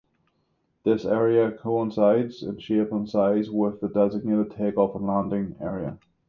This 0.83 1.05
area 1.05 1.51
coincides 1.51 2.41
in 2.41 2.57
shape 2.57 2.91
and 2.91 3.07
size 3.07 3.51
with 3.51 3.81
the 3.81 3.87
designated 3.87 4.49
take-off 4.49 4.95
and 4.95 5.05
landing 5.05 5.55
area. 5.59 5.99